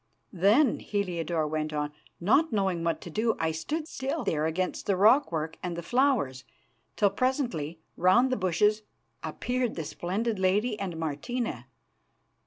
"Then," 0.33 0.79
Heliodore 0.79 1.47
went 1.47 1.71
on, 1.73 1.91
"not 2.19 2.51
knowing 2.51 2.83
what 2.83 3.01
to 3.01 3.11
do, 3.11 3.37
I 3.39 3.51
stood 3.51 3.87
still 3.87 4.23
there 4.23 4.47
against 4.47 4.87
the 4.87 4.97
rockwork 4.97 5.59
and 5.61 5.77
the 5.77 5.83
flowers 5.83 6.43
till 6.95 7.11
presently, 7.11 7.81
round 7.95 8.31
the 8.31 8.35
bushes, 8.35 8.81
appeared 9.23 9.75
the 9.75 9.83
splendid 9.83 10.39
lady 10.39 10.79
and 10.79 10.97
Martina." 10.97 11.67